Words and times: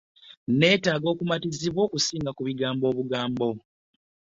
nneetaaga 0.49 1.07
okumatizibwa 1.13 1.81
okusinga 1.87 2.29
ku 2.33 2.41
bigambo 2.47 2.83
obugambo. 2.91 3.49